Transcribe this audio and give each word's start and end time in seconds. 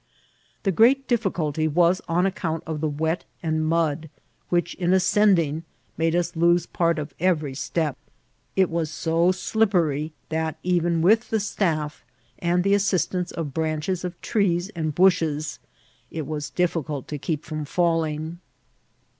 The 0.63 0.71
great 0.71 1.07
difficulty 1.07 1.67
was 1.67 2.01
on 2.07 2.25
account 2.25 2.63
of 2.65 2.81
the 2.81 2.87
wet 2.89 3.23
and 3.43 3.63
mud, 3.63 4.09
which, 4.49 4.73
in 4.73 4.93
ascending, 4.93 5.61
made 5.95 6.15
us 6.15 6.35
lose 6.35 6.65
part 6.65 6.97
of 6.97 7.13
every 7.19 7.53
step. 7.53 7.95
It 8.55 8.71
was 8.71 8.89
so 8.89 9.31
slippery 9.31 10.11
that, 10.29 10.57
even 10.63 11.03
with 11.03 11.29
the 11.29 11.39
staff, 11.39 12.03
and 12.39 12.63
the 12.63 12.73
assistance 12.73 13.29
of 13.33 13.53
branches 13.53 14.03
of 14.03 14.19
trees 14.21 14.69
and 14.69 14.95
bushes, 14.95 15.59
it 16.09 16.25
was 16.25 16.49
difficult 16.49 17.07
to 17.09 17.19
keep 17.19 17.45
from 17.45 17.63
falling. 17.63 18.39